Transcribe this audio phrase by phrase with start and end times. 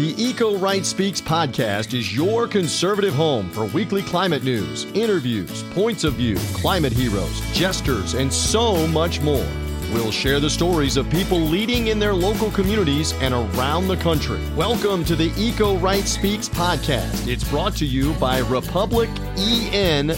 [0.00, 6.04] The Eco Right Speaks podcast is your conservative home for weekly climate news, interviews, points
[6.04, 9.46] of view, climate heroes, jesters, and so much more.
[9.92, 14.40] We'll share the stories of people leading in their local communities and around the country.
[14.56, 17.28] Welcome to the Eco Right Speaks podcast.
[17.28, 20.16] It's brought to you by republicen.org.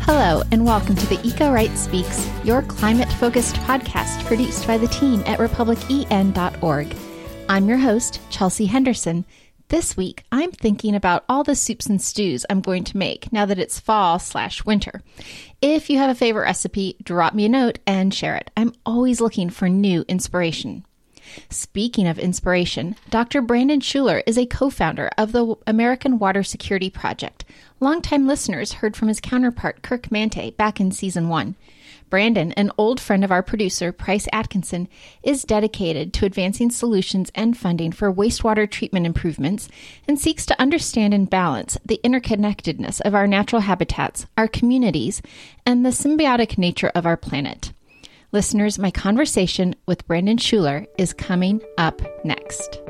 [0.00, 4.88] Hello, and welcome to the Eco Right Speaks, your climate focused podcast produced by the
[4.88, 6.96] team at republicen.org.
[7.48, 9.24] I'm your host, Chelsea Henderson.
[9.68, 13.46] This week, I'm thinking about all the soups and stews I'm going to make now
[13.46, 15.00] that it's fall slash winter.
[15.62, 18.50] If you have a favorite recipe, drop me a note and share it.
[18.56, 20.84] I'm always looking for new inspiration.
[21.48, 23.40] Speaking of inspiration, Dr.
[23.40, 27.44] Brandon Schuler is a co founder of the American Water Security Project.
[27.78, 31.54] Longtime listeners heard from his counterpart, Kirk Mante, back in season one.
[32.08, 34.88] Brandon, an old friend of our producer, Price Atkinson,
[35.22, 39.68] is dedicated to advancing solutions and funding for wastewater treatment improvements
[40.06, 45.20] and seeks to understand and balance the interconnectedness of our natural habitats, our communities,
[45.64, 47.72] and the symbiotic nature of our planet.
[48.32, 52.80] Listeners, my conversation with Brandon Schuler is coming up next.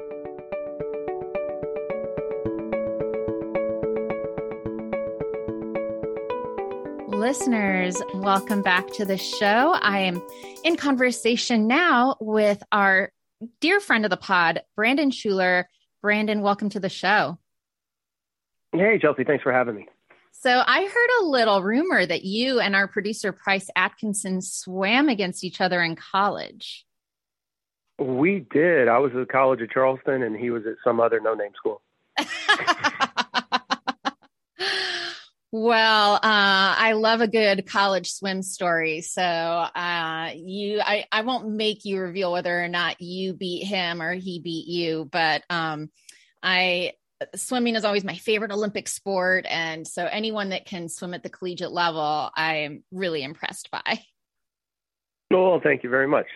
[7.27, 9.77] Listeners, welcome back to the show.
[9.83, 10.23] I am
[10.63, 13.11] in conversation now with our
[13.61, 15.69] dear friend of the pod, Brandon Schuler.
[16.01, 17.37] Brandon, welcome to the show.
[18.71, 19.89] Hey, Chelsea, thanks for having me.
[20.31, 25.43] So, I heard a little rumor that you and our producer, Price Atkinson, swam against
[25.43, 26.87] each other in college.
[27.99, 28.87] We did.
[28.87, 31.51] I was at the College of Charleston, and he was at some other no name
[31.57, 31.83] school.
[35.59, 39.01] Well, uh, I love a good college swim story.
[39.01, 44.03] So uh, you, I, I won't make you reveal whether or not you beat him
[44.03, 45.89] or he beat you, but um,
[46.43, 46.93] I
[47.35, 51.30] swimming is always my favorite Olympic sport, and so anyone that can swim at the
[51.30, 54.03] collegiate level, I am really impressed by.
[55.33, 56.27] Oh, thank you very much.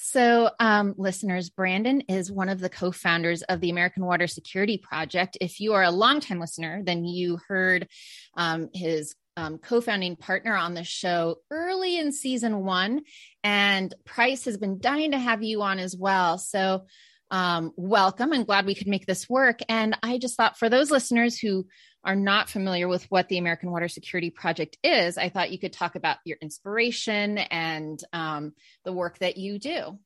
[0.00, 4.78] So, um, listeners, Brandon is one of the co founders of the American Water Security
[4.78, 5.36] Project.
[5.40, 7.88] If you are a longtime listener, then you heard
[8.36, 13.02] um, his um, co founding partner on the show early in season one.
[13.42, 16.38] And Price has been dying to have you on as well.
[16.38, 16.86] So,
[17.30, 19.60] um, welcome and glad we could make this work.
[19.68, 21.66] And I just thought for those listeners who
[22.04, 25.72] are not familiar with what the American Water Security Project is, I thought you could
[25.72, 28.52] talk about your inspiration and um,
[28.84, 29.98] the work that you do.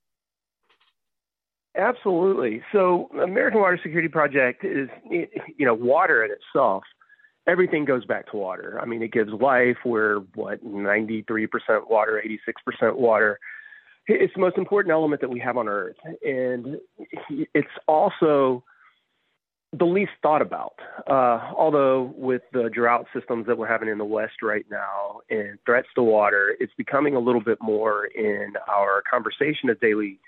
[1.77, 2.63] Absolutely.
[2.73, 6.85] So, American Water Security Project is, you know, water in itself.
[7.47, 8.79] Everything goes back to water.
[8.81, 9.79] I mean, it gives life.
[9.85, 11.25] We're what 93%
[11.89, 12.23] water,
[12.83, 13.39] 86% water.
[14.09, 16.79] It's the most important element that we have on Earth, and
[17.55, 18.65] it's also
[19.73, 20.75] the least thought about.
[21.07, 25.59] Uh, although with the drought systems that we're having in the West right now and
[25.65, 30.19] threats to water, it's becoming a little bit more in our conversation of daily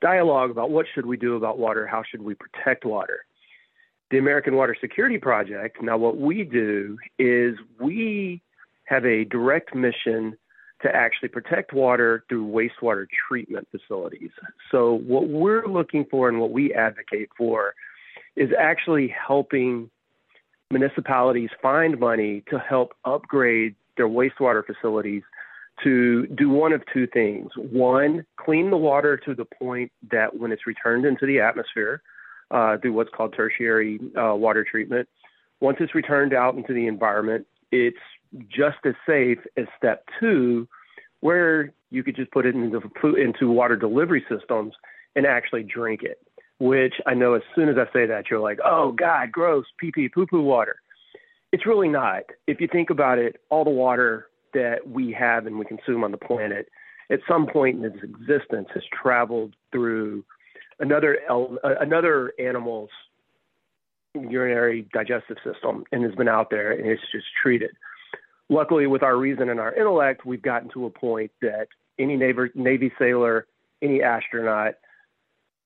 [0.00, 3.24] dialogue about what should we do about water, how should we protect water.
[4.10, 8.42] The American Water Security Project, now what we do is we
[8.84, 10.36] have a direct mission
[10.84, 14.30] to actually protect water through wastewater treatment facilities.
[14.70, 17.74] So what we're looking for and what we advocate for
[18.36, 19.90] is actually helping
[20.70, 25.22] municipalities find money to help upgrade their wastewater facilities
[25.82, 27.50] to do one of two things.
[27.56, 32.02] One, clean the water to the point that when it's returned into the atmosphere
[32.50, 35.08] uh, through what's called tertiary uh, water treatment,
[35.60, 37.96] once it's returned out into the environment, it's
[38.48, 40.68] just as safe as step two,
[41.20, 42.80] where you could just put it into,
[43.16, 44.74] into water delivery systems
[45.16, 46.18] and actually drink it
[46.58, 49.92] which I know as soon as I say that, you're like, oh, God, gross, pee
[49.92, 50.76] pee, poo poo water.
[51.52, 52.22] It's really not.
[52.46, 56.10] If you think about it, all the water that we have and we consume on
[56.10, 56.68] the planet
[57.10, 60.24] at some point in its existence has traveled through
[60.80, 61.46] another uh,
[61.80, 62.90] another animal's
[64.14, 67.72] urinary digestive system and has been out there and it's just treated.
[68.50, 71.68] Luckily, with our reason and our intellect, we've gotten to a point that
[71.98, 73.46] any Navy, Navy sailor,
[73.82, 74.74] any astronaut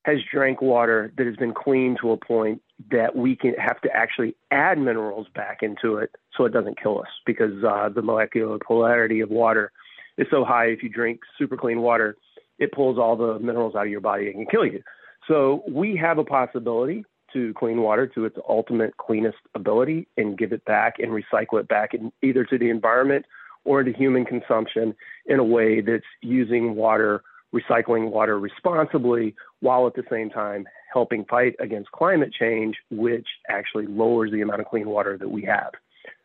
[0.05, 3.91] has drank water that has been cleaned to a point that we can have to
[3.95, 8.59] actually add minerals back into it so it doesn't kill us because uh, the molecular
[8.59, 9.73] polarity of water
[10.17, 10.67] is so high.
[10.67, 12.17] If you drink super clean water,
[12.59, 14.83] it pulls all the minerals out of your body and can kill you.
[15.27, 20.53] So we have a possibility to clean water to its ultimate cleanest ability and give
[20.53, 23.25] it back and recycle it back in, either to the environment
[23.65, 24.95] or to human consumption
[25.27, 27.23] in a way that's using water
[27.55, 33.87] recycling water responsibly while at the same time helping fight against climate change, which actually
[33.87, 35.73] lowers the amount of clean water that we have.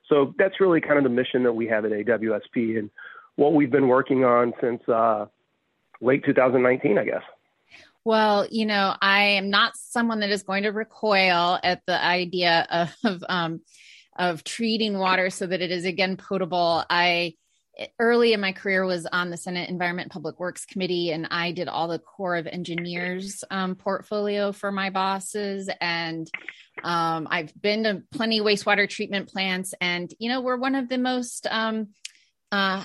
[0.08, 2.90] So that's really kind of the mission that we have at AWSP and
[3.36, 5.26] what we've been working on since uh,
[6.02, 7.24] late 2019, I guess.
[8.06, 12.92] Well, you know, I am not someone that is going to recoil at the idea
[13.04, 13.62] of um,
[14.16, 16.84] of treating water so that it is again potable.
[16.90, 17.36] I
[17.98, 21.68] early in my career was on the Senate Environment Public Works Committee, and I did
[21.68, 25.70] all the Corps of Engineers um, portfolio for my bosses.
[25.82, 26.30] And
[26.84, 30.98] um, I've been to plenty wastewater treatment plants, and you know we're one of the
[30.98, 31.90] most um,
[32.52, 32.84] uh,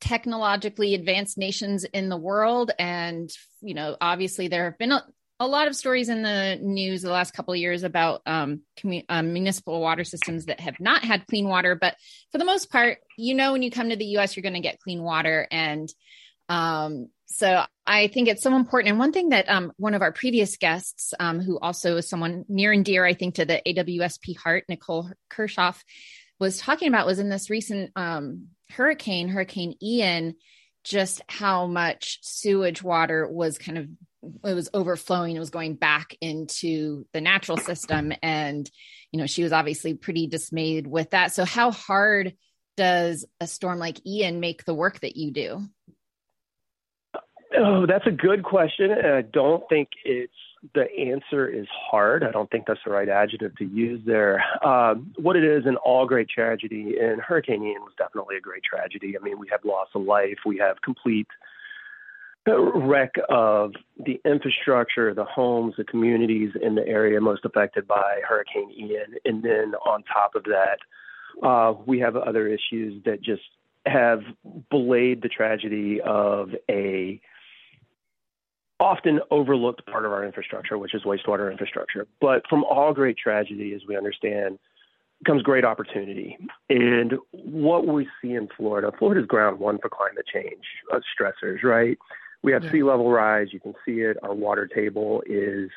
[0.00, 2.70] technologically advanced nations in the world.
[2.78, 3.30] And
[3.60, 5.04] you know, obviously there have been a,
[5.38, 8.60] a lot of stories in the news the last couple of years about um,
[9.08, 11.74] um, municipal water systems that have not had clean water.
[11.74, 11.96] But
[12.30, 14.60] for the most part, you know, when you come to the U.S., you're going to
[14.60, 15.88] get clean water, and
[16.50, 18.90] um, so I think it's so important.
[18.90, 22.44] And one thing that um, one of our previous guests, um, who also is someone
[22.48, 25.80] near and dear, I think, to the AWSP heart, Nicole Kirchhoff,
[26.40, 30.36] was talking about was in this recent um, hurricane, Hurricane Ian,
[30.84, 33.88] just how much sewage water was kind of
[34.44, 38.12] it was overflowing it was going back into the natural system.
[38.22, 38.70] And
[39.12, 41.34] you know she was obviously pretty dismayed with that.
[41.34, 42.34] So how hard
[42.76, 45.62] does a storm like ian make the work that you do?
[47.56, 48.90] Oh that's a good question.
[48.90, 50.32] And i don't think it's
[50.74, 52.22] the answer is hard.
[52.22, 54.44] I don't think that's the right adjective to use there.
[54.64, 58.62] Um, what it is in all great tragedy and hurricane ian was definitely a great
[58.62, 59.16] tragedy.
[59.18, 60.38] I mean we have loss of life.
[60.44, 61.28] We have complete
[62.46, 63.72] wreck of
[64.04, 69.14] the infrastructure, the homes, the communities in the area most affected by Hurricane Ian.
[69.24, 70.78] And then on top of that,
[71.46, 73.42] uh, we have other issues that just
[73.86, 74.20] have
[74.70, 77.20] belayed the tragedy of a
[78.80, 82.06] often overlooked part of our infrastructure, which is wastewater infrastructure.
[82.20, 84.58] But from all great tragedy, as we understand,
[85.26, 86.38] comes great opportunity.
[86.70, 91.62] And what we see in Florida, Florida is ground one for climate change uh, stressors,
[91.62, 91.98] right?
[92.42, 92.72] We have yeah.
[92.72, 93.48] sea level rise.
[93.52, 94.16] You can see it.
[94.22, 95.68] Our water table is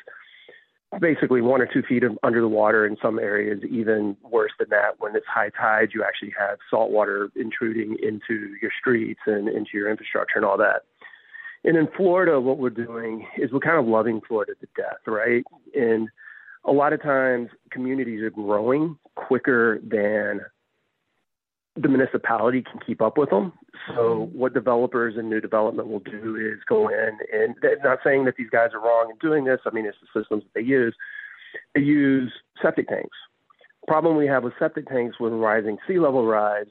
[1.00, 4.98] basically one or two feet under the water in some areas, even worse than that.
[4.98, 9.70] When it's high tide, you actually have salt water intruding into your streets and into
[9.74, 10.82] your infrastructure and all that.
[11.64, 15.44] And in Florida, what we're doing is we're kind of loving Florida to death, right?
[15.74, 16.08] And
[16.64, 20.40] a lot of times communities are growing quicker than
[21.76, 23.52] the municipality can keep up with them.
[23.88, 24.38] So mm-hmm.
[24.38, 28.50] what developers and new development will do is go in and not saying that these
[28.50, 29.60] guys are wrong in doing this.
[29.66, 30.94] I mean, it's the systems that they use.
[31.74, 32.32] They use
[32.62, 33.16] septic tanks.
[33.88, 36.66] Problem we have with septic tanks with rising sea level rise,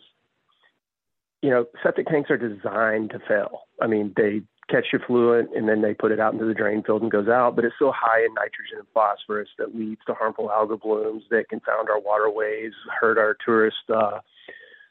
[1.41, 3.63] you know, septic tanks are designed to fail.
[3.81, 7.01] I mean, they catch fluid and then they put it out into the drain field
[7.01, 10.49] and goes out, but it's so high in nitrogen and phosphorus that leads to harmful
[10.49, 14.19] algal blooms that confound our waterways, hurt our tourist uh,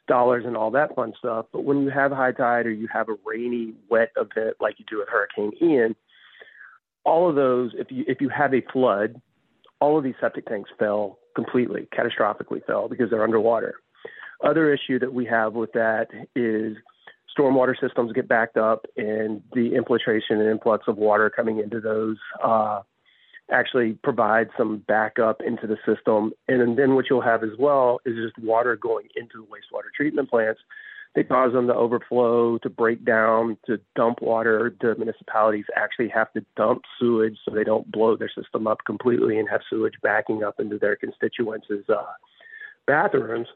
[0.07, 1.45] dollars and all that fun stuff.
[1.51, 4.85] But when you have high tide or you have a rainy, wet event like you
[4.87, 5.95] do with Hurricane Ian,
[7.05, 9.21] all of those, if you if you have a flood,
[9.81, 13.75] all of these septic tanks fell completely, catastrophically fell because they're underwater.
[14.43, 16.77] Other issue that we have with that is
[17.37, 22.17] stormwater systems get backed up and the infiltration and influx of water coming into those
[22.43, 22.81] uh,
[23.51, 26.31] actually provide some backup into the system.
[26.47, 30.29] And then what you'll have as well is just water going into the wastewater treatment
[30.29, 30.61] plants
[31.15, 34.75] that cause them to overflow, to break down, to dump water.
[34.81, 39.37] The municipalities actually have to dump sewage so they don't blow their system up completely
[39.37, 42.03] and have sewage backing up into their constituents' uh,
[42.87, 43.47] bathrooms.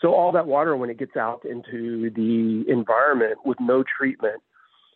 [0.00, 4.42] So all that water, when it gets out into the environment with no treatment,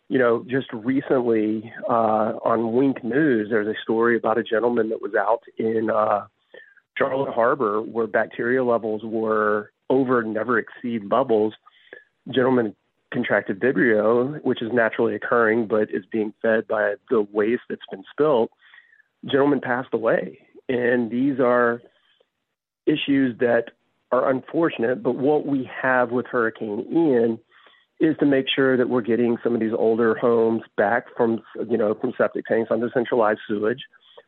[0.07, 5.01] you know, just recently uh, on Wink News, there's a story about a gentleman that
[5.01, 6.25] was out in uh,
[6.97, 11.53] Charlotte Harbor where bacteria levels were over never exceed bubbles.
[12.33, 12.75] Gentleman
[13.13, 18.03] contracted Vibrio, which is naturally occurring but is being fed by the waste that's been
[18.11, 18.49] spilled.
[19.25, 21.81] Gentleman passed away, and these are
[22.85, 23.71] issues that
[24.15, 25.03] are unfortunate.
[25.03, 27.39] But what we have with Hurricane Ian
[27.99, 31.77] is to make sure that we're getting some of these older homes back from you
[31.77, 33.83] know from septic tanks onto centralized sewage.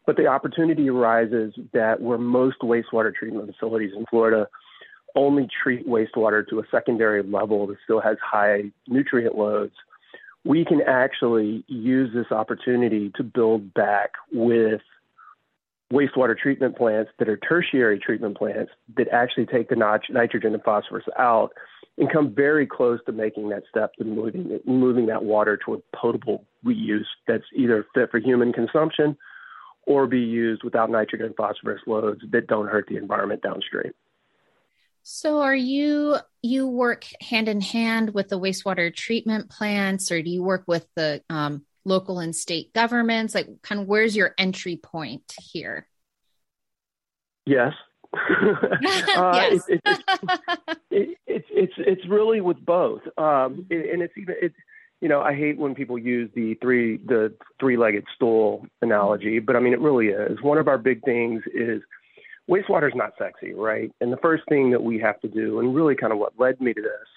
[0.05, 4.47] But the opportunity arises that where most wastewater treatment facilities in Florida
[5.15, 9.73] only treat wastewater to a secondary level that still has high nutrient loads,
[10.45, 14.81] we can actually use this opportunity to build back with
[15.91, 21.05] wastewater treatment plants that are tertiary treatment plants that actually take the nitrogen and phosphorus
[21.17, 21.53] out
[21.97, 26.43] and come very close to making that step to moving moving that water toward potable
[26.65, 29.17] reuse that's either fit for human consumption
[29.85, 33.93] or be used without nitrogen and phosphorus loads that don't hurt the environment downstream.
[35.03, 40.29] So are you you work hand in hand with the wastewater treatment plants or do
[40.29, 43.33] you work with the um, local and state governments?
[43.33, 45.87] Like kind of where's your entry point here?
[47.45, 47.73] Yes.
[48.13, 49.63] uh, yes.
[49.67, 54.55] It, it, it, it's it's it's really with both, um, and it's even it's
[55.01, 59.55] you know I hate when people use the three the three legged stool analogy, but
[59.55, 60.41] I mean it really is.
[60.41, 61.81] One of our big things is
[62.49, 63.91] wastewater is not sexy, right?
[64.01, 66.59] And the first thing that we have to do, and really kind of what led
[66.61, 67.07] me to this,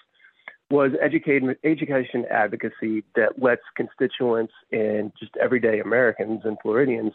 [0.71, 7.13] was educate, education advocacy that lets constituents and just everyday Americans and Floridians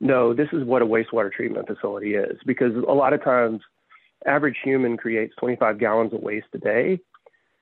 [0.00, 2.38] know this is what a wastewater treatment facility is.
[2.46, 3.60] Because a lot of times,
[4.26, 6.98] average human creates 25 gallons of waste a day,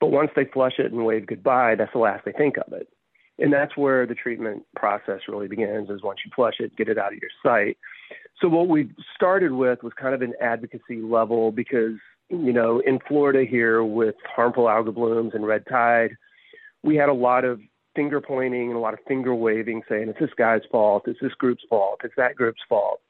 [0.01, 2.89] but once they flush it and wave goodbye, that's the last they think of it.
[3.39, 6.99] And that's where the treatment process really begins is once you flush it, get it
[6.99, 7.77] out of your site.
[8.41, 11.95] So what we started with was kind of an advocacy level because,
[12.43, 16.17] you know, in Florida here with harmful algal blooms and red tide,
[16.83, 17.61] we had a lot of
[17.95, 21.33] finger pointing and a lot of finger waving saying it's this guy's fault, it's this
[21.35, 23.01] group's fault, it's that group's fault.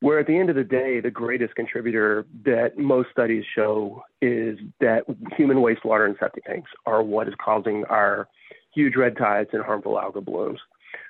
[0.00, 4.58] Where at the end of the day, the greatest contributor that most studies show is
[4.80, 5.04] that
[5.36, 8.26] human wastewater and septic tanks are what is causing our
[8.74, 10.58] huge red tides and harmful algal blooms.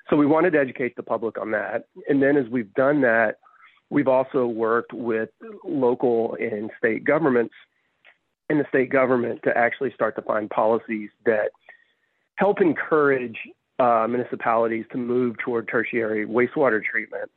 [0.08, 1.86] So we wanted to educate the public on that.
[2.08, 3.36] And then as we've done that,
[3.90, 5.28] we've also worked with
[5.64, 7.54] local and state governments
[8.48, 11.50] and the state government to actually start to find policies that
[12.36, 13.38] help encourage
[13.78, 17.30] uh, municipalities to move toward tertiary wastewater treatment.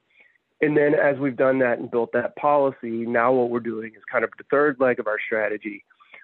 [0.62, 4.02] And then as we've done that and built that policy, now what we're doing is
[4.12, 5.84] kind of the third leg of our strategy,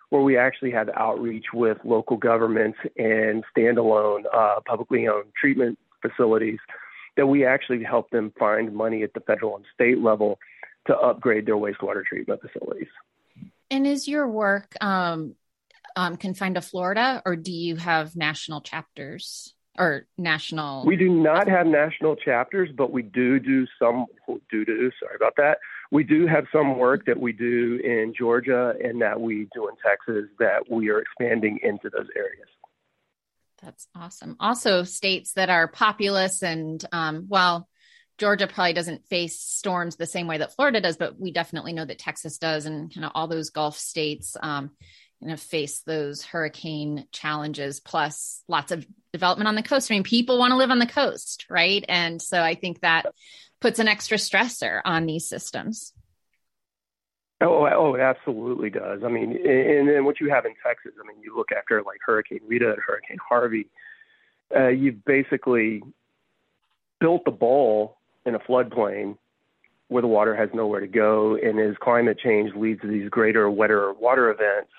[0.09, 6.59] where we actually have outreach with local governments and standalone uh, publicly owned treatment facilities
[7.20, 10.40] that we actually help them find money at the federal and state level
[10.88, 12.88] to upgrade their wastewater treatment facilities.
[13.70, 15.36] And is your work um,
[15.98, 20.86] um, confined to Florida, or do you have national chapters or national?
[20.86, 24.06] We do not have national chapters, but we do do some.
[24.50, 25.58] Do do sorry about that.
[25.92, 29.76] We do have some work that we do in Georgia and that we do in
[29.86, 32.48] Texas that we are expanding into those areas.
[33.62, 34.36] That's awesome.
[34.39, 37.68] Also, states that are populous and, um, well,
[38.18, 41.86] Georgia probably doesn't face storms the same way that Florida does, but we definitely know
[41.86, 44.72] that Texas does, and kind of all those Gulf states, um,
[45.22, 47.80] you know, face those hurricane challenges.
[47.80, 49.89] Plus, lots of development on the coast.
[49.89, 51.84] I mean, people want to live on the coast, right?
[51.88, 53.08] And so, I think that
[53.62, 55.94] puts an extra stressor on these systems.
[57.41, 59.01] Oh, oh, it absolutely does.
[59.05, 62.00] I mean, and then what you have in Texas, I mean, you look after like
[62.05, 63.67] Hurricane Rita and Hurricane Harvey,
[64.53, 65.81] uh, you've basically
[67.00, 69.17] built the bowl in a floodplain
[69.88, 71.36] where the water has nowhere to go.
[71.36, 74.72] And as climate change leads to these greater, wetter water events,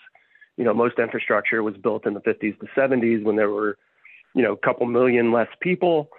[0.57, 3.79] you know, most infrastructure was built in the 50s to 70s when there were,
[4.35, 6.11] you know, a couple million less people.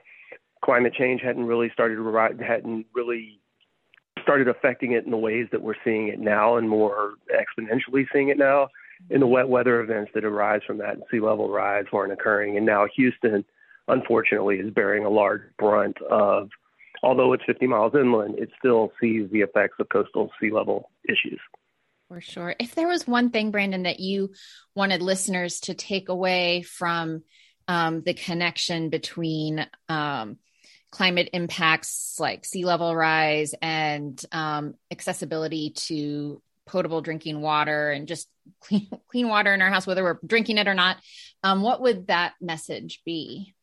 [0.65, 1.99] Climate change hadn't really started
[2.41, 3.40] hadn't really
[4.21, 8.29] started affecting it in the ways that we're seeing it now and more exponentially seeing
[8.29, 8.69] it now.
[9.09, 12.57] In the wet weather events that arise from that and sea level rise weren't occurring.
[12.57, 13.43] And now Houston,
[13.87, 16.49] unfortunately, is bearing a large brunt of,
[17.01, 21.39] although it's 50 miles inland, it still sees the effects of coastal sea level issues.
[22.09, 22.55] For sure.
[22.59, 24.33] If there was one thing, Brandon, that you
[24.75, 27.23] wanted listeners to take away from
[27.67, 30.37] um, the connection between um,
[30.91, 38.27] climate impacts like sea level rise and um, accessibility to potable drinking water and just
[38.61, 40.97] clean clean water in our house, whether we're drinking it or not.
[41.43, 43.53] Um, what would that message be?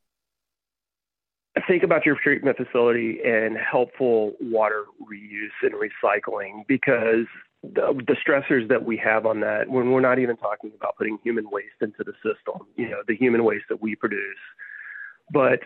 [1.67, 7.27] Think about your treatment facility and helpful water reuse and recycling because
[7.63, 11.19] the, the stressors that we have on that, when we're not even talking about putting
[11.25, 14.39] human waste into the system, you know, the human waste that we produce,
[15.33, 15.61] but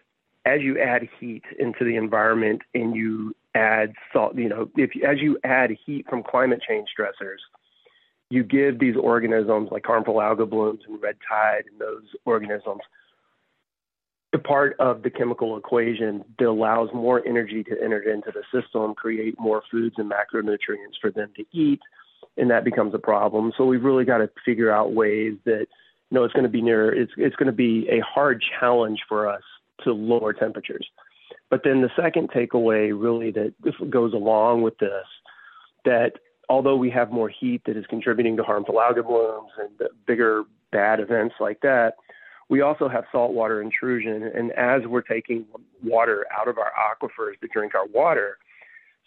[0.45, 5.21] as you add heat into the environment and you add salt, you know, if as
[5.21, 7.39] you add heat from climate change stressors,
[8.31, 12.81] you give these organisms like harmful algal blooms and red tide and those organisms
[14.35, 18.95] a part of the chemical equation that allows more energy to enter into the system,
[18.95, 21.81] create more foods and macronutrients for them to eat,
[22.37, 23.53] and that becomes a problem.
[23.57, 25.67] So we've really got to figure out ways that
[26.11, 29.01] you know it's going to be near it's it's going to be a hard challenge
[29.09, 29.43] for us
[29.85, 30.87] to lower temperatures.
[31.51, 33.55] But then the second takeaway really that
[33.91, 35.07] goes along with this
[35.85, 36.13] that
[36.49, 41.01] although we have more heat that is contributing to harmful algal blooms and bigger bad
[41.01, 41.95] events like that,
[42.49, 44.31] we also have saltwater intrusion.
[44.35, 45.47] And as we're taking
[45.83, 48.39] water out of our aquifers to drink our water,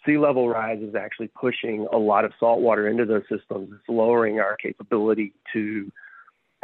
[0.04, 3.70] sea level rise is actually pushing a lot of salt water into those systems.
[3.72, 5.90] It's lowering our capability to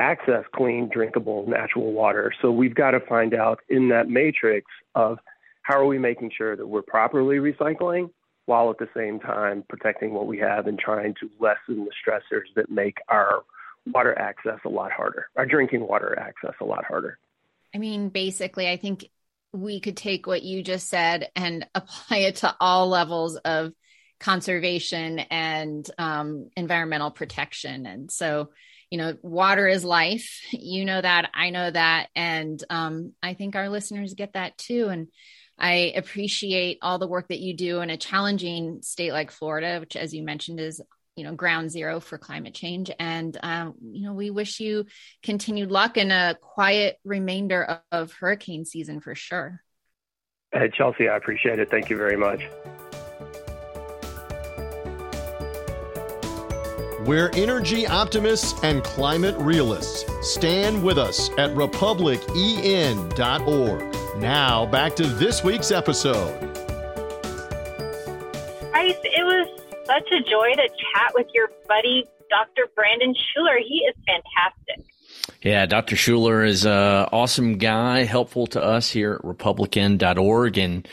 [0.03, 2.33] access clean, drinkable, natural water.
[2.43, 5.19] So we've got to find out in that matrix of
[5.63, 8.11] how are we making sure that we're properly recycling
[8.47, 12.53] while at the same time protecting what we have and trying to lessen the stressors
[12.57, 13.45] that make our
[13.87, 17.19] water access a lot harder, our drinking water access a lot harder.
[17.73, 19.09] I mean, basically, I think
[19.53, 23.73] we could take what you just said and apply it to all levels of
[24.19, 27.87] conservation and um, environmental protection.
[27.87, 28.51] And so,
[28.93, 30.43] you know, water is life.
[30.53, 31.31] You know that.
[31.33, 32.11] I know that.
[32.15, 34.89] And um, I think our listeners get that too.
[34.89, 35.09] And
[35.59, 39.97] I appreciate all the work that you do in a challenging state like Florida, which,
[39.97, 40.83] as you mentioned, is
[41.17, 44.87] you know ground zero for climate change and um, you know we wish you
[45.23, 49.61] continued luck and a quiet remainder of, of hurricane season for sure
[50.55, 52.41] hey chelsea i appreciate it thank you very much
[57.05, 60.05] We're energy optimists and climate realists.
[60.21, 63.97] Stand with us at republicen.org.
[64.19, 66.53] Now, back to this week's episode.
[68.83, 69.49] Bryce, it was
[69.85, 72.69] such a joy to chat with your buddy, Dr.
[72.75, 73.59] Brandon Schuler.
[73.59, 74.87] He is fantastic.
[75.43, 75.97] Yeah, Dr.
[75.97, 80.89] Schuler is an awesome guy, helpful to us here at republicen.org and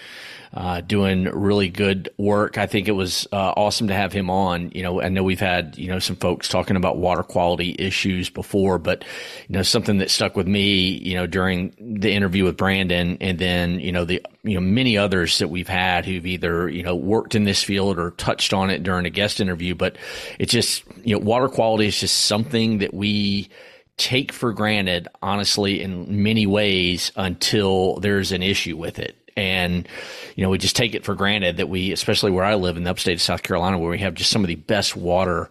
[0.54, 2.58] uh, doing really good work.
[2.58, 4.72] I think it was uh, awesome to have him on.
[4.74, 8.30] You know, I know we've had, you know, some folks talking about water quality issues
[8.30, 9.06] before, but,
[9.48, 13.38] you know, something that stuck with me, you know, during the interview with Brandon and
[13.38, 16.96] then, you know, the, you know, many others that we've had who've either, you know,
[16.96, 19.98] worked in this field or touched on it during a guest interview, but
[20.40, 23.50] it's just, you know, water quality is just something that we,
[23.98, 29.88] take for granted, honestly, in many ways until there's an issue with it and
[30.36, 32.84] you know we just take it for granted that we especially where i live in
[32.84, 35.50] the upstate of south carolina where we have just some of the best water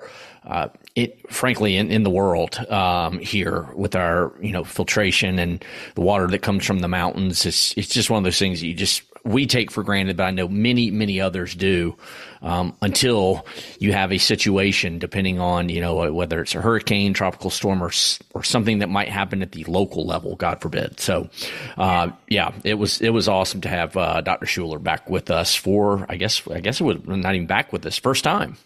[0.48, 5.64] uh, it frankly in, in the world um, here with our you know filtration and
[5.94, 7.44] the water that comes from the mountains.
[7.44, 10.24] It's it's just one of those things that you just we take for granted, but
[10.24, 11.96] I know many, many others do.
[12.40, 13.44] Um, until
[13.80, 17.90] you have a situation, depending on you know whether it's a hurricane, tropical storm, or
[18.32, 21.00] or something that might happen at the local level, God forbid.
[21.00, 21.28] So,
[21.76, 24.46] uh, yeah, it was it was awesome to have uh, Dr.
[24.46, 27.84] Schuler back with us for I guess I guess it was not even back with
[27.86, 28.56] us first time.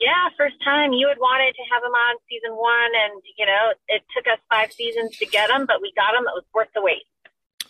[0.00, 0.92] Yeah, first time.
[0.92, 4.38] You had wanted to have him on season one, and you know it took us
[4.48, 6.22] five seasons to get him, but we got him.
[6.22, 7.02] It was worth the wait.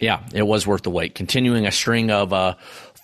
[0.00, 1.14] Yeah, it was worth the wait.
[1.14, 2.54] Continuing a string of uh,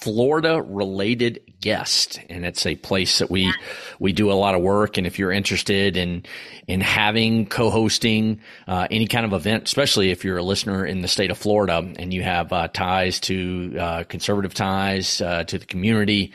[0.01, 3.53] Florida related guests, and it's a place that we
[3.99, 4.97] we do a lot of work.
[4.97, 6.25] And if you're interested in
[6.67, 11.09] in having co-hosting uh, any kind of event, especially if you're a listener in the
[11.09, 15.67] state of Florida and you have uh, ties to uh, conservative ties uh, to the
[15.67, 16.33] community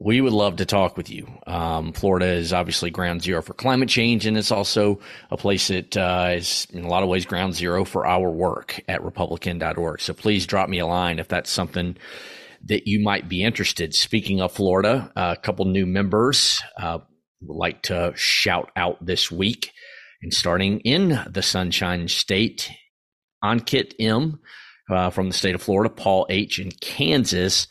[0.00, 1.26] we would love to talk with you.
[1.46, 5.96] Um, Florida is obviously ground zero for climate change, and it's also a place that
[5.96, 10.00] uh, is, in a lot of ways, ground zero for our work at Republicen.org.
[10.00, 11.96] So please drop me a line if that's something
[12.66, 13.92] that you might be interested.
[13.92, 16.98] Speaking of Florida, uh, a couple new members uh,
[17.40, 19.72] would like to shout out this week,
[20.22, 22.70] and starting in the Sunshine State,
[23.42, 24.38] Ankit M.
[24.88, 26.60] Uh, from the state of Florida, Paul H.
[26.60, 27.66] in Kansas.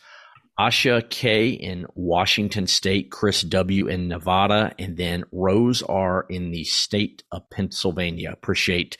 [0.59, 6.63] Asha K in Washington State, Chris W in Nevada, and then Rose R in the
[6.63, 8.31] state of Pennsylvania.
[8.31, 8.97] Appreciate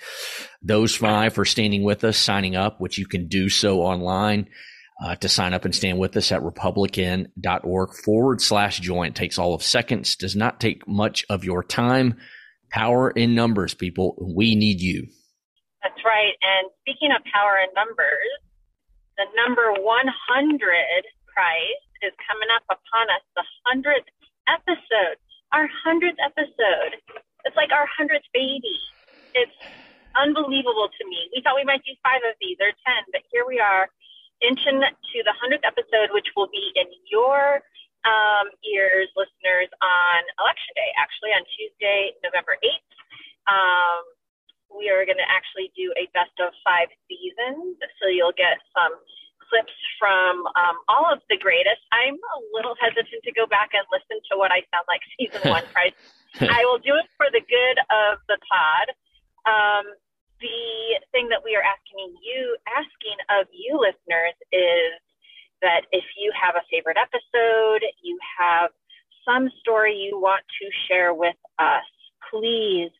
[0.61, 4.49] those five for standing with us, signing up, which you can do so online.
[4.99, 9.09] Uh, to sign up and stand with us at republicen.org forward slash join.
[9.09, 12.17] It takes all of seconds, does not take much of your time.
[12.71, 14.17] Power in numbers, people.
[14.19, 15.05] We need you.
[15.83, 16.33] That's right.
[16.41, 18.25] And speaking of power in numbers,
[19.17, 21.03] the number 100
[21.38, 24.10] Christ is coming up upon us, the hundredth
[24.50, 25.21] episode,
[25.54, 26.97] our hundredth episode.
[27.45, 28.82] It's like our hundredth baby.
[29.38, 29.54] It's
[30.17, 31.30] unbelievable to me.
[31.30, 33.86] We thought we might do five of these or ten, but here we are,
[34.41, 37.62] inching to the hundredth episode, which will be in your
[38.02, 42.93] um, ears, listeners, on Election Day, actually on Tuesday, November eighth.
[43.45, 44.02] Um,
[44.73, 48.97] we are going to actually do a best of five seasons, so you'll get some
[49.49, 51.81] clips from um, all of the greatest.
[51.91, 55.43] I'm a little hesitant to go back and listen to what I sound like season
[55.49, 55.63] one.
[55.75, 55.95] Price.
[56.39, 58.88] I will do it for the good of the pod.
[59.47, 59.86] Um,
[60.39, 65.01] the thing that we are asking you, asking of you listeners, is
[65.62, 68.69] that if you have a favorite episode, you have
[69.25, 71.88] some story you want to share with us,
[72.29, 72.91] please.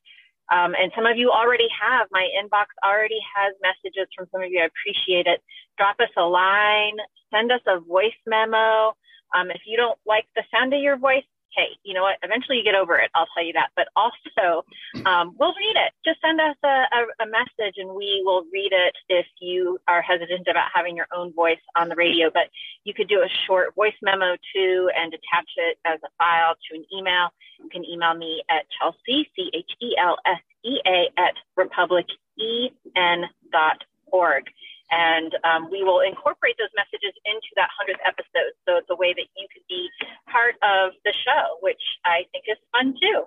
[0.52, 2.08] Um, and some of you already have.
[2.12, 4.62] My inbox already has messages from some of you.
[4.62, 5.44] I appreciate it.
[5.78, 6.98] Drop us a line,
[7.34, 8.96] send us a voice memo.
[9.36, 12.18] Um, if you don't like the sound of your voice, hey, you know what?
[12.22, 13.10] Eventually you get over it.
[13.16, 13.70] I'll tell you that.
[13.76, 14.64] But also,
[15.06, 15.92] um, we'll read it.
[16.06, 20.02] Just send us a, a, a, message and we will read it if you are
[20.02, 22.30] hesitant about having your own voice on the radio.
[22.32, 22.50] But
[22.84, 26.76] you could do a short voice memo too and attach it as a file to
[26.78, 27.34] an email.
[27.60, 34.46] You can email me at Chelsea, C H E L S E A, at republicen.org
[34.92, 38.56] and um, we will incorporate those messages into that 100th episode.
[38.64, 39.90] So it's a way that you could be
[40.32, 43.24] part of the show, which I think is fun too.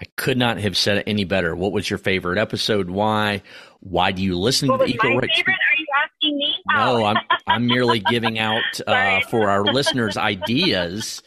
[0.00, 1.54] I could not have said it any better.
[1.54, 2.90] What was your favorite episode?
[2.90, 3.42] Why?
[3.80, 5.30] Why do you listen what to the Eco Right?
[5.34, 5.52] Favorite?
[5.52, 6.54] Are you asking me?
[6.74, 7.16] No, I'm
[7.46, 11.22] I'm merely giving out uh, for our listeners ideas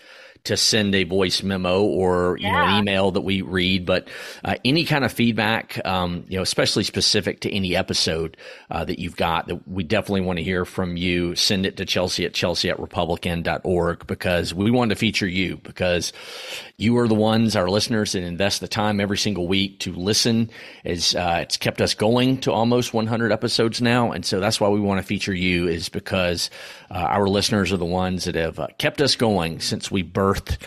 [0.45, 2.51] to send a voice memo or you yeah.
[2.51, 3.85] know an email that we read.
[3.85, 4.07] But
[4.43, 8.37] uh, any kind of feedback, um, you know, especially specific to any episode
[8.71, 11.35] uh, that you've got, that we definitely want to hear from you.
[11.35, 16.13] Send it to Chelsea at Chelsea at Republicen.org because we want to feature you because
[16.77, 20.49] you are the ones, our listeners, that invest the time every single week to listen.
[20.83, 24.69] Is uh, it's kept us going to almost 100 episodes now, and so that's why
[24.69, 25.67] we want to feature you.
[25.67, 26.49] Is because
[26.89, 30.57] uh, our listeners are the ones that have uh, kept us going since we birthed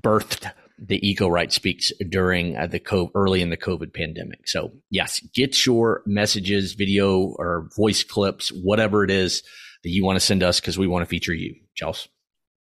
[0.00, 4.48] birthed the Eco Right Speaks during uh, the co- early in the COVID pandemic.
[4.48, 9.42] So yes, get your messages, video or voice clips, whatever it is
[9.82, 12.08] that you want to send us because we want to feature you, Chelsea.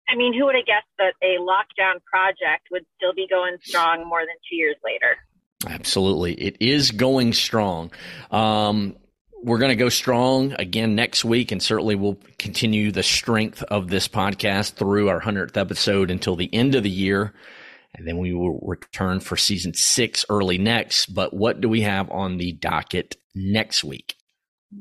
[0.08, 4.08] I mean, who would have guessed that a lockdown project would still be going strong
[4.08, 5.18] more than two years later?
[5.68, 6.34] Absolutely.
[6.34, 7.92] It is going strong.
[8.30, 8.98] Um,
[9.46, 13.90] we're going to go strong again next week, and certainly we'll continue the strength of
[13.90, 17.32] this podcast through our 100th episode until the end of the year.
[17.94, 21.14] And then we will return for season six early next.
[21.14, 24.16] But what do we have on the docket next week?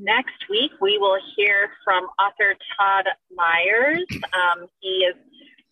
[0.00, 3.05] Next week, we will hear from author Todd
[3.37, 4.07] Myers.
[4.33, 5.14] Um, he has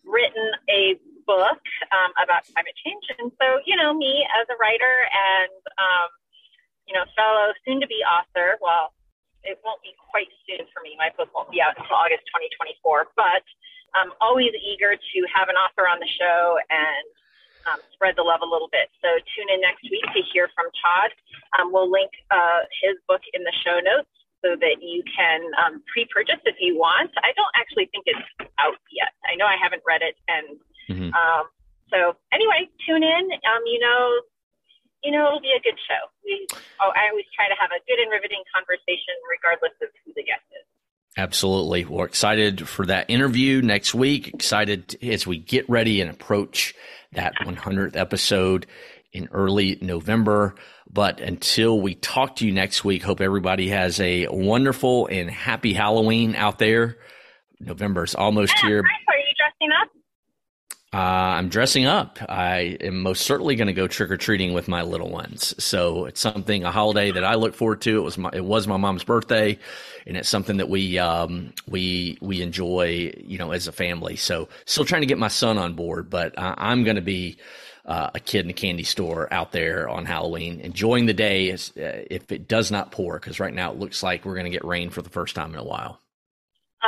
[0.05, 1.59] written a book
[1.91, 3.03] um, about climate change.
[3.17, 6.09] And so, you know, me as a writer and, um,
[6.93, 8.93] you know, fellow soon to be author, well,
[9.41, 10.93] it won't be quite soon for me.
[10.93, 13.41] My book won't be out until August 2024, but
[13.97, 17.09] I'm always eager to have an author on the show and
[17.65, 18.93] um, spread the love a little bit.
[19.01, 21.09] So tune in next week to hear from Todd.
[21.57, 24.13] Um, we'll link uh, his book in the show notes
[24.45, 27.09] so that you can um, pre-purchase if you want.
[27.25, 28.21] I don't actually think it's
[28.61, 29.17] out yet.
[29.25, 30.61] I know I haven't read it, and
[30.93, 31.09] mm-hmm.
[31.09, 31.49] Um,
[31.89, 33.25] so anyway, tune in.
[33.49, 34.21] Um, you know,
[35.03, 36.01] you know it'll be a good show.
[36.23, 36.47] We,
[36.81, 40.23] oh, I always try to have a good and riveting conversation, regardless of who the
[40.23, 40.65] guest is.
[41.15, 41.85] Absolutely.
[41.85, 44.29] We're excited for that interview next week.
[44.29, 46.73] Excited as we get ready and approach
[47.11, 48.65] that 100th episode
[49.11, 50.55] in early November.
[50.89, 55.73] But until we talk to you next week, hope everybody has a wonderful and happy
[55.73, 56.97] Halloween out there.
[57.59, 58.79] November is almost yeah, here.
[58.79, 59.92] Are you dressing up?
[60.93, 62.19] Uh, I'm dressing up.
[62.29, 65.55] I am most certainly going to go trick or treating with my little ones.
[65.57, 67.97] So it's something, a holiday that I look forward to.
[67.97, 69.57] It was my, it was my mom's birthday,
[70.05, 74.15] and it's something that we um, we we enjoy, you know, as a family.
[74.17, 77.37] So still trying to get my son on board, but I, I'm going to be
[77.85, 81.71] uh, a kid in a candy store out there on Halloween, enjoying the day as,
[81.75, 84.51] uh, if it does not pour, because right now it looks like we're going to
[84.51, 85.99] get rain for the first time in a while.
[86.83, 86.87] Oh,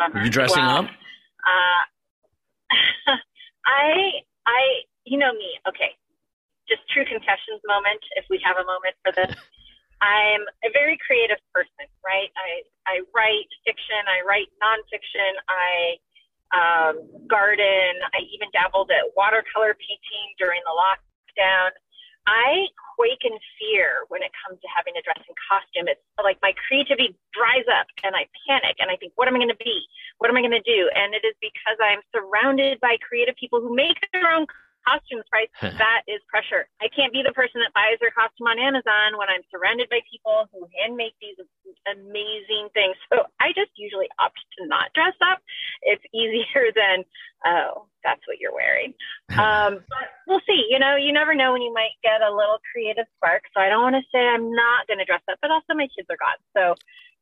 [0.00, 0.84] oh, Are you dressing well, up?
[0.84, 1.93] Uh,
[3.66, 4.62] I, I,
[5.04, 5.58] you know me.
[5.68, 5.96] Okay,
[6.68, 8.00] just true confessions moment.
[8.16, 9.34] If we have a moment for this,
[10.02, 12.28] I'm a very creative person, right?
[12.36, 12.50] I,
[12.84, 14.00] I write fiction.
[14.04, 15.32] I write nonfiction.
[15.48, 15.96] I
[16.54, 16.94] um,
[17.26, 17.98] garden.
[18.12, 21.72] I even dabbled at watercolor painting during the lockdown.
[22.26, 25.88] I quake in fear when it comes to having to dress in costume.
[25.88, 29.44] It's like my creativity dries up and I panic and I think, what am I
[29.44, 29.84] going to be?
[30.18, 30.88] What am I going to do?
[30.96, 34.46] And it is because I'm surrounded by creative people who make their own
[34.84, 35.48] costumes, right?
[35.60, 36.68] that is pressure.
[36.80, 40.04] I can't be the person that buys their costume on Amazon when I'm surrounded by
[40.06, 41.36] people who hand make these
[41.88, 42.96] amazing things.
[43.12, 45.40] So I just usually opt to not dress up.
[45.82, 47.04] It's easier than,
[47.44, 48.94] oh, that's what you're wearing.
[49.34, 50.68] Um, but we'll see.
[50.70, 53.42] You know, you never know when you might get a little creative spark.
[53.52, 55.88] So I don't want to say I'm not going to dress up, but also my
[55.96, 56.38] kids are gone.
[56.56, 56.74] So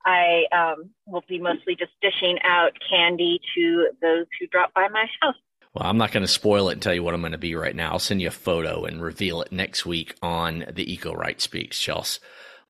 [0.05, 5.07] I um, will be mostly just dishing out candy to those who drop by my
[5.21, 5.37] house.
[5.75, 7.55] Well, I'm not going to spoil it and tell you what I'm going to be
[7.55, 7.93] right now.
[7.93, 11.79] I'll send you a photo and reveal it next week on the Eco Right Speaks,
[11.79, 12.21] Chelsea.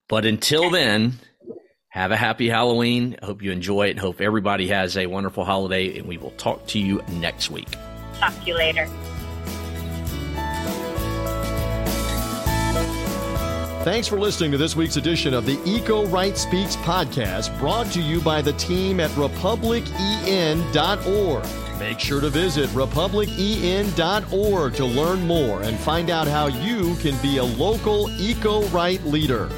[0.09, 1.15] But until then,
[1.89, 3.17] have a happy Halloween.
[3.21, 3.99] I hope you enjoy it.
[3.99, 7.69] Hope everybody has a wonderful holiday, and we will talk to you next week.
[8.21, 8.87] talk to you later.
[13.83, 18.01] Thanks for listening to this week's edition of the Eco Right Speaks podcast, brought to
[18.01, 21.62] you by the team at republicen.org.
[21.83, 27.39] Make sure to visit republicen.org to learn more and find out how you can be
[27.39, 29.51] a local eco right leader.